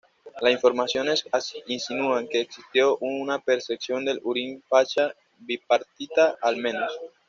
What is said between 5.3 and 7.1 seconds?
bipartita, al menos.